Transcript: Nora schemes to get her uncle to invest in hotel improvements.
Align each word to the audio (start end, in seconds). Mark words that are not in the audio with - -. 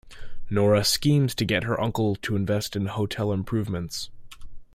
Nora 0.49 0.83
schemes 0.83 1.35
to 1.35 1.45
get 1.45 1.65
her 1.65 1.79
uncle 1.79 2.15
to 2.15 2.35
invest 2.35 2.75
in 2.75 2.87
hotel 2.87 3.31
improvements. 3.31 4.09